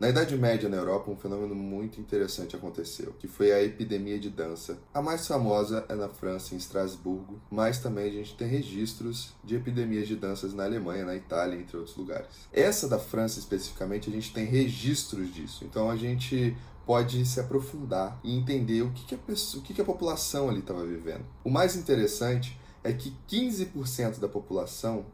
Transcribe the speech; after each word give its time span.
Na 0.00 0.08
Idade 0.08 0.38
Média 0.38 0.68
na 0.68 0.76
Europa, 0.76 1.10
um 1.10 1.16
fenômeno 1.16 1.56
muito 1.56 2.00
interessante 2.00 2.54
aconteceu, 2.54 3.14
que 3.18 3.26
foi 3.26 3.50
a 3.50 3.60
epidemia 3.60 4.16
de 4.16 4.30
dança. 4.30 4.78
A 4.94 5.02
mais 5.02 5.26
famosa 5.26 5.84
é 5.88 5.94
na 5.96 6.08
França, 6.08 6.54
em 6.54 6.58
Estrasburgo, 6.58 7.40
mas 7.50 7.80
também 7.80 8.08
a 8.08 8.12
gente 8.12 8.36
tem 8.36 8.46
registros 8.46 9.34
de 9.42 9.56
epidemias 9.56 10.06
de 10.06 10.14
danças 10.14 10.54
na 10.54 10.62
Alemanha, 10.62 11.04
na 11.04 11.16
Itália, 11.16 11.58
entre 11.58 11.76
outros 11.76 11.96
lugares. 11.96 12.28
Essa 12.52 12.88
da 12.88 13.00
França 13.00 13.40
especificamente, 13.40 14.08
a 14.08 14.12
gente 14.12 14.32
tem 14.32 14.44
registros 14.44 15.34
disso. 15.34 15.64
Então 15.64 15.90
a 15.90 15.96
gente 15.96 16.56
pode 16.86 17.26
se 17.26 17.40
aprofundar 17.40 18.20
e 18.22 18.36
entender 18.36 18.82
o 18.82 18.92
que, 18.92 19.04
que, 19.04 19.16
a, 19.16 19.18
pessoa, 19.18 19.60
o 19.60 19.66
que, 19.66 19.74
que 19.74 19.80
a 19.80 19.84
população 19.84 20.48
ali 20.48 20.60
estava 20.60 20.86
vivendo. 20.86 21.24
O 21.42 21.50
mais 21.50 21.74
interessante 21.74 22.56
é 22.84 22.92
que 22.92 23.12
15% 23.28 24.20
da 24.20 24.28
população, 24.28 25.04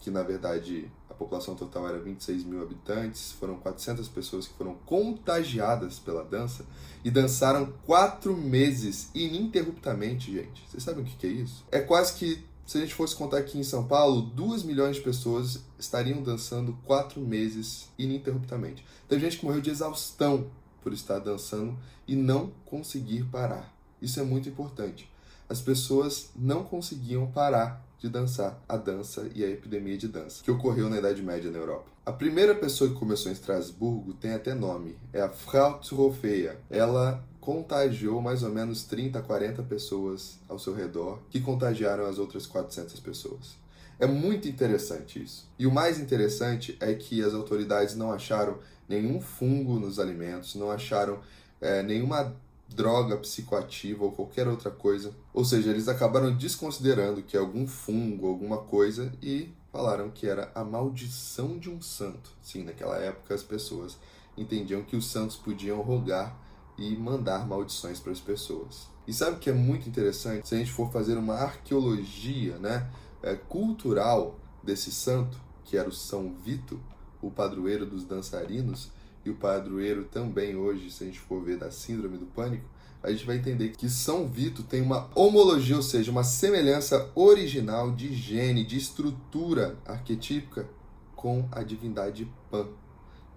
que 0.00 0.10
na 0.10 0.22
verdade 0.22 0.90
a 1.08 1.14
população 1.14 1.54
total 1.54 1.88
era 1.88 1.98
26 1.98 2.44
mil 2.44 2.62
habitantes, 2.62 3.32
foram 3.32 3.56
400 3.56 4.08
pessoas 4.08 4.46
que 4.46 4.54
foram 4.54 4.74
contagiadas 4.84 5.98
pela 5.98 6.24
dança 6.24 6.64
e 7.04 7.10
dançaram 7.10 7.72
quatro 7.84 8.36
meses 8.36 9.10
ininterruptamente, 9.14 10.32
gente. 10.32 10.62
Vocês 10.68 10.82
sabem 10.82 11.02
o 11.02 11.06
que 11.06 11.26
é 11.26 11.30
isso? 11.30 11.64
É 11.70 11.80
quase 11.80 12.14
que, 12.14 12.44
se 12.66 12.78
a 12.78 12.80
gente 12.80 12.94
fosse 12.94 13.16
contar 13.16 13.38
aqui 13.38 13.58
em 13.58 13.62
São 13.62 13.86
Paulo, 13.86 14.22
2 14.22 14.62
milhões 14.64 14.96
de 14.96 15.02
pessoas 15.02 15.62
estariam 15.78 16.22
dançando 16.22 16.76
quatro 16.84 17.20
meses 17.20 17.88
ininterruptamente. 17.98 18.84
Teve 19.08 19.22
gente 19.22 19.38
que 19.38 19.46
morreu 19.46 19.60
de 19.60 19.70
exaustão 19.70 20.50
por 20.82 20.92
estar 20.92 21.18
dançando 21.18 21.78
e 22.06 22.14
não 22.14 22.52
conseguir 22.64 23.24
parar. 23.24 23.74
Isso 24.00 24.20
é 24.20 24.22
muito 24.22 24.48
importante 24.48 25.08
as 25.48 25.60
pessoas 25.60 26.30
não 26.34 26.64
conseguiam 26.64 27.26
parar 27.30 27.84
de 27.98 28.08
dançar 28.08 28.62
a 28.68 28.76
dança 28.76 29.28
e 29.34 29.44
a 29.44 29.48
epidemia 29.48 29.96
de 29.96 30.08
dança, 30.08 30.42
que 30.42 30.50
ocorreu 30.50 30.90
na 30.90 30.98
Idade 30.98 31.22
Média 31.22 31.50
na 31.50 31.58
Europa. 31.58 31.90
A 32.04 32.12
primeira 32.12 32.54
pessoa 32.54 32.90
que 32.90 32.96
começou 32.96 33.30
em 33.30 33.34
Estrasburgo 33.34 34.14
tem 34.14 34.32
até 34.32 34.54
nome, 34.54 34.96
é 35.12 35.20
a 35.20 35.28
Frau 35.28 35.80
Trofeia. 35.80 36.58
Ela 36.70 37.24
contagiou 37.40 38.20
mais 38.20 38.42
ou 38.42 38.50
menos 38.50 38.84
30 38.84 39.18
a 39.18 39.22
40 39.22 39.62
pessoas 39.62 40.38
ao 40.48 40.58
seu 40.58 40.74
redor, 40.74 41.20
que 41.30 41.40
contagiaram 41.40 42.06
as 42.06 42.18
outras 42.18 42.46
400 42.46 43.00
pessoas. 43.00 43.56
É 43.98 44.06
muito 44.06 44.46
interessante 44.46 45.22
isso. 45.22 45.48
E 45.58 45.66
o 45.66 45.72
mais 45.72 45.98
interessante 45.98 46.76
é 46.80 46.92
que 46.94 47.22
as 47.22 47.32
autoridades 47.32 47.96
não 47.96 48.12
acharam 48.12 48.58
nenhum 48.88 49.20
fungo 49.20 49.78
nos 49.78 49.98
alimentos, 49.98 50.54
não 50.54 50.70
acharam 50.70 51.20
é, 51.60 51.82
nenhuma 51.82 52.36
droga 52.68 53.16
psicoativa 53.16 54.04
ou 54.04 54.12
qualquer 54.12 54.48
outra 54.48 54.70
coisa. 54.70 55.14
Ou 55.32 55.44
seja, 55.44 55.70
eles 55.70 55.88
acabaram 55.88 56.34
desconsiderando 56.34 57.22
que 57.22 57.36
é 57.36 57.40
algum 57.40 57.66
fungo, 57.66 58.26
alguma 58.26 58.58
coisa 58.58 59.12
e 59.22 59.52
falaram 59.72 60.10
que 60.10 60.26
era 60.26 60.50
a 60.54 60.64
maldição 60.64 61.58
de 61.58 61.70
um 61.70 61.80
santo. 61.80 62.30
Sim, 62.42 62.64
naquela 62.64 62.96
época 62.98 63.34
as 63.34 63.42
pessoas 63.42 63.96
entendiam 64.36 64.82
que 64.82 64.96
os 64.96 65.06
santos 65.06 65.36
podiam 65.36 65.80
rogar 65.80 66.36
e 66.78 66.96
mandar 66.96 67.46
maldições 67.46 68.00
para 68.00 68.12
as 68.12 68.20
pessoas. 68.20 68.88
E 69.06 69.12
sabe 69.12 69.36
o 69.36 69.38
que 69.38 69.48
é 69.48 69.52
muito 69.52 69.88
interessante? 69.88 70.48
Se 70.48 70.54
a 70.54 70.58
gente 70.58 70.72
for 70.72 70.90
fazer 70.90 71.16
uma 71.16 71.34
arqueologia 71.34 72.58
né, 72.58 72.90
é, 73.22 73.34
cultural 73.34 74.38
desse 74.62 74.90
santo, 74.90 75.40
que 75.64 75.76
era 75.76 75.88
o 75.88 75.92
São 75.92 76.34
Vito, 76.34 76.80
o 77.22 77.30
padroeiro 77.30 77.86
dos 77.86 78.04
dançarinos, 78.04 78.90
e 79.26 79.30
o 79.30 79.34
padroeiro 79.34 80.04
também 80.04 80.56
hoje, 80.56 80.90
se 80.90 81.02
a 81.02 81.06
gente 81.06 81.18
for 81.18 81.42
ver 81.42 81.58
da 81.58 81.70
síndrome 81.70 82.16
do 82.16 82.26
pânico, 82.26 82.64
a 83.02 83.10
gente 83.10 83.26
vai 83.26 83.36
entender 83.36 83.70
que 83.70 83.88
São 83.88 84.26
Vito 84.26 84.62
tem 84.62 84.80
uma 84.80 85.10
homologia, 85.14 85.76
ou 85.76 85.82
seja, 85.82 86.10
uma 86.10 86.24
semelhança 86.24 87.10
original 87.14 87.92
de 87.92 88.12
gene, 88.14 88.64
de 88.64 88.76
estrutura 88.76 89.76
arquetípica 89.84 90.68
com 91.14 91.48
a 91.52 91.62
divindade 91.62 92.30
Pan. 92.50 92.68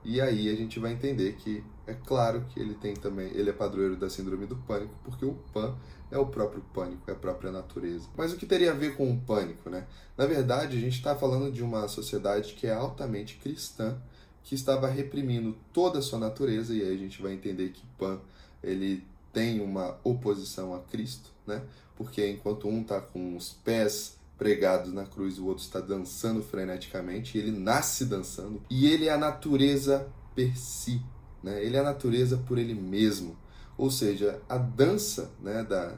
E 0.04 0.22
aí 0.22 0.50
a 0.50 0.56
gente 0.56 0.80
vai 0.80 0.94
entender 0.94 1.34
que 1.34 1.64
é 1.86 1.94
claro 1.94 2.46
que 2.50 2.60
ele 2.60 2.74
tem 2.76 2.94
também, 2.94 3.32
ele 3.34 3.50
é 3.50 3.54
padroeiro 3.54 3.98
da 3.98 4.10
síndrome 4.10 4.46
do 4.46 4.56
pânico, 4.56 4.94
porque 5.04 5.26
o 5.26 5.34
Pan 5.54 5.76
é 6.10 6.18
o 6.18 6.26
próprio 6.26 6.64
pânico, 6.74 7.10
é 7.10 7.12
a 7.12 7.16
própria 7.16 7.52
natureza. 7.52 8.08
Mas 8.16 8.32
o 8.32 8.38
que 8.38 8.46
teria 8.46 8.72
a 8.72 8.76
ver 8.76 8.96
com 8.96 9.12
o 9.12 9.20
pânico, 9.20 9.70
né? 9.70 9.86
Na 10.18 10.26
verdade, 10.26 10.78
a 10.78 10.80
gente 10.80 10.98
está 10.98 11.16
falando 11.16 11.52
de 11.52 11.62
uma 11.62 11.88
sociedade 11.88 12.54
que 12.54 12.66
é 12.66 12.74
altamente 12.74 13.38
cristã 13.38 14.02
que 14.44 14.56
estava 14.56 14.88
reprimindo 14.88 15.56
toda 15.74 16.00
a 16.00 16.02
sua 16.02 16.20
natureza, 16.20 16.74
e 16.74 16.82
aí 16.82 16.94
a 16.94 16.98
gente 16.98 17.22
vai 17.22 17.34
entender 17.34 17.70
que 17.70 17.84
Pan 17.98 18.20
ele 18.64 19.04
tem 19.32 19.62
uma 19.62 19.98
oposição 20.04 20.74
a 20.74 20.80
Cristo, 20.80 21.30
né? 21.46 21.62
Porque 21.96 22.28
enquanto 22.28 22.68
um 22.68 22.82
está 22.82 23.00
com 23.00 23.36
os 23.36 23.52
pés 23.64 24.18
pregados 24.38 24.94
na 24.94 25.06
cruz, 25.06 25.38
o 25.38 25.46
outro 25.46 25.64
está 25.64 25.80
dançando 25.80 26.42
freneticamente, 26.42 27.38
ele 27.38 27.52
nasce 27.52 28.06
dançando, 28.06 28.62
e 28.70 28.88
ele 28.88 29.08
é 29.08 29.14
a 29.14 29.18
natureza 29.18 30.08
per 30.34 30.58
si, 30.58 31.02
né? 31.44 31.64
Ele 31.64 31.78
é 31.78 31.80
a 31.80 31.84
natureza 31.84 32.38
por 32.38 32.58
ele 32.58 32.74
mesmo. 32.74 33.38
Ou 33.78 33.92
seja, 33.92 34.42
a 34.50 34.58
dança, 34.58 35.32
né, 35.42 35.64
da 35.64 35.96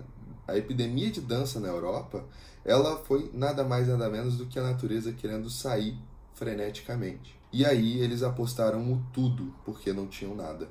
a 0.48 0.58
epidemia 0.58 1.10
de 1.10 1.22
dança 1.22 1.60
na 1.60 1.68
Europa, 1.70 2.26
ela 2.66 2.98
foi 2.98 3.30
nada 3.34 3.64
mais 3.64 3.88
nada 3.88 4.10
menos 4.10 4.38
do 4.38 4.46
que 4.46 4.60
a 4.60 4.64
natureza 4.64 5.14
querendo 5.14 5.50
sair 5.50 5.98
freneticamente. 6.42 7.40
E 7.54 7.64
aí 7.64 8.00
eles 8.00 8.24
apostaram 8.24 8.92
o 8.92 9.06
tudo, 9.14 9.54
porque 9.64 9.94
não 9.94 10.08
tinham 10.08 10.34
nada. 10.34 10.68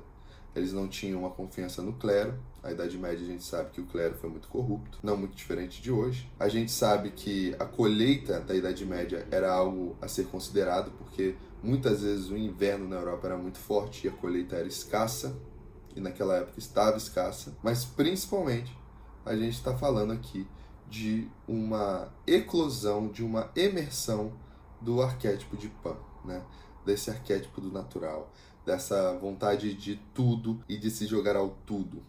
Eles 0.53 0.73
não 0.73 0.85
tinham 0.85 1.25
a 1.25 1.29
confiança 1.29 1.81
no 1.81 1.93
clero. 1.93 2.37
A 2.61 2.73
Idade 2.73 2.97
Média 2.97 3.23
a 3.23 3.29
gente 3.29 3.45
sabe 3.45 3.69
que 3.71 3.79
o 3.79 3.85
clero 3.85 4.15
foi 4.15 4.29
muito 4.29 4.49
corrupto, 4.49 4.99
não 5.01 5.15
muito 5.15 5.33
diferente 5.33 5.81
de 5.81 5.89
hoje. 5.89 6.29
A 6.37 6.49
gente 6.49 6.73
sabe 6.73 7.11
que 7.11 7.55
a 7.57 7.63
colheita 7.63 8.41
da 8.41 8.53
Idade 8.53 8.85
Média 8.85 9.25
era 9.31 9.49
algo 9.49 9.95
a 10.01 10.09
ser 10.09 10.25
considerado, 10.25 10.91
porque 10.97 11.37
muitas 11.63 12.01
vezes 12.01 12.29
o 12.29 12.35
inverno 12.35 12.89
na 12.89 12.97
Europa 12.97 13.27
era 13.27 13.37
muito 13.37 13.57
forte 13.57 14.07
e 14.07 14.09
a 14.09 14.11
colheita 14.11 14.57
era 14.57 14.67
escassa, 14.67 15.33
e 15.95 16.01
naquela 16.01 16.35
época 16.35 16.59
estava 16.59 16.97
escassa. 16.97 17.55
Mas 17.63 17.85
principalmente 17.85 18.77
a 19.25 19.33
gente 19.37 19.53
está 19.53 19.73
falando 19.77 20.11
aqui 20.11 20.45
de 20.89 21.29
uma 21.47 22.11
eclosão, 22.27 23.07
de 23.07 23.23
uma 23.23 23.49
emersão 23.55 24.33
do 24.81 25.01
arquétipo 25.01 25.55
de 25.55 25.69
Pan, 25.69 25.95
né? 26.25 26.41
desse 26.85 27.09
arquétipo 27.09 27.61
do 27.61 27.71
natural, 27.71 28.31
dessa 28.65 29.17
vontade 29.17 29.73
de 29.73 29.97
tudo 30.13 30.59
e 30.67 30.77
de 30.77 30.89
se 30.89 31.05
jogar 31.05 31.35
ao 31.35 31.49
tudo. 31.65 32.01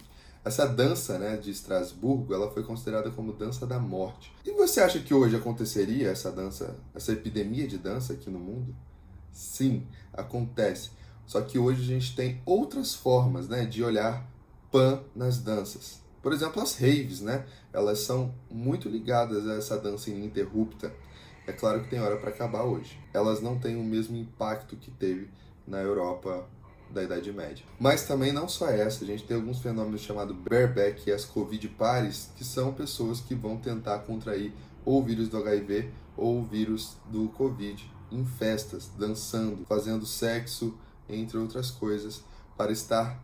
Essa 0.44 0.66
dança 0.66 1.18
né, 1.18 1.36
de 1.36 1.50
Estrasburgo 1.50 2.34
ela 2.34 2.50
foi 2.50 2.64
considerada 2.64 3.10
como 3.10 3.32
dança 3.32 3.64
da 3.64 3.78
morte. 3.78 4.34
E 4.44 4.50
você 4.52 4.80
acha 4.80 4.98
que 4.98 5.14
hoje 5.14 5.36
aconteceria 5.36 6.08
essa 6.08 6.32
dança, 6.32 6.76
essa 6.94 7.12
epidemia 7.12 7.68
de 7.68 7.78
dança 7.78 8.14
aqui 8.14 8.28
no 8.28 8.40
mundo? 8.40 8.74
Sim, 9.32 9.86
acontece. 10.12 10.90
Só 11.26 11.40
que 11.40 11.58
hoje 11.58 11.82
a 11.82 11.86
gente 11.86 12.16
tem 12.16 12.42
outras 12.44 12.92
formas 12.94 13.48
né, 13.48 13.64
de 13.64 13.84
olhar 13.84 14.28
pan 14.70 15.00
nas 15.14 15.38
danças. 15.38 16.00
Por 16.20 16.32
exemplo, 16.32 16.62
as 16.62 16.74
raves, 16.74 17.20
né? 17.20 17.44
Elas 17.72 18.00
são 18.00 18.34
muito 18.50 18.88
ligadas 18.88 19.46
a 19.46 19.54
essa 19.54 19.78
dança 19.78 20.10
ininterrupta. 20.10 20.92
É 21.44 21.52
claro 21.52 21.82
que 21.82 21.90
tem 21.90 22.00
hora 22.00 22.16
para 22.18 22.30
acabar 22.30 22.62
hoje. 22.62 22.98
Elas 23.12 23.40
não 23.40 23.58
têm 23.58 23.76
o 23.76 23.82
mesmo 23.82 24.16
impacto 24.16 24.76
que 24.76 24.90
teve 24.92 25.28
na 25.66 25.78
Europa 25.78 26.48
da 26.88 27.02
Idade 27.02 27.32
Média. 27.32 27.64
Mas 27.80 28.06
também 28.06 28.32
não 28.32 28.48
só 28.48 28.68
essa, 28.68 29.02
a 29.02 29.06
gente 29.06 29.24
tem 29.24 29.36
alguns 29.36 29.60
fenômenos 29.60 30.02
chamados 30.02 30.36
bareback 30.36 31.08
e 31.08 31.12
as 31.12 31.24
Covid 31.24 31.66
pares, 31.70 32.30
que 32.36 32.44
são 32.44 32.72
pessoas 32.72 33.20
que 33.20 33.34
vão 33.34 33.56
tentar 33.56 34.00
contrair 34.00 34.52
ou 34.84 35.00
o 35.00 35.04
vírus 35.04 35.28
do 35.28 35.38
HIV 35.38 35.90
ou 36.16 36.40
o 36.40 36.44
vírus 36.44 36.96
do 37.10 37.28
Covid 37.30 37.90
em 38.12 38.24
festas, 38.24 38.90
dançando, 38.96 39.64
fazendo 39.64 40.04
sexo, 40.04 40.76
entre 41.08 41.38
outras 41.38 41.70
coisas, 41.70 42.22
para 42.56 42.70
estar 42.70 43.20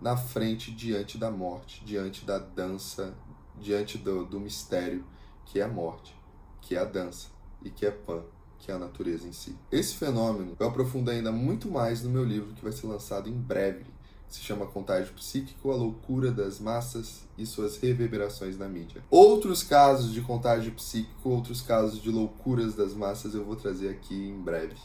na 0.00 0.16
frente 0.16 0.72
diante 0.72 1.16
da 1.18 1.30
morte, 1.30 1.84
diante 1.84 2.24
da 2.24 2.38
dança, 2.38 3.14
diante 3.60 3.98
do, 3.98 4.24
do 4.24 4.40
mistério 4.40 5.04
que 5.44 5.60
é 5.60 5.62
a 5.62 5.68
morte, 5.68 6.16
que 6.62 6.74
é 6.74 6.78
a 6.80 6.84
dança 6.84 7.32
e 7.64 7.70
que 7.70 7.86
é 7.86 7.90
Pan, 7.90 8.22
que 8.58 8.70
é 8.70 8.74
a 8.74 8.78
natureza 8.78 9.26
em 9.26 9.32
si. 9.32 9.56
Esse 9.70 9.94
fenômeno 9.94 10.56
eu 10.58 10.68
aprofundo 10.68 11.10
ainda 11.10 11.32
muito 11.32 11.70
mais 11.70 12.02
no 12.02 12.10
meu 12.10 12.24
livro 12.24 12.54
que 12.54 12.62
vai 12.62 12.72
ser 12.72 12.86
lançado 12.86 13.28
em 13.28 13.34
breve. 13.34 13.84
Se 14.28 14.40
chama 14.40 14.64
Contágio 14.64 15.12
Psíquico, 15.12 15.70
a 15.70 15.76
loucura 15.76 16.32
das 16.32 16.58
massas 16.58 17.28
e 17.36 17.44
suas 17.44 17.76
reverberações 17.76 18.56
na 18.56 18.66
mídia. 18.66 19.04
Outros 19.10 19.62
casos 19.62 20.10
de 20.10 20.22
contágio 20.22 20.72
psíquico, 20.72 21.28
outros 21.28 21.60
casos 21.60 22.00
de 22.00 22.10
loucuras 22.10 22.74
das 22.74 22.94
massas 22.94 23.34
eu 23.34 23.44
vou 23.44 23.56
trazer 23.56 23.90
aqui 23.90 24.14
em 24.14 24.40
breve. 24.40 24.76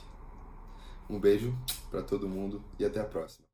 Um 1.09 1.17
beijo 1.17 1.57
para 1.89 2.01
todo 2.01 2.27
mundo 2.27 2.61
e 2.77 2.83
até 2.83 2.99
a 2.99 3.05
próxima. 3.05 3.46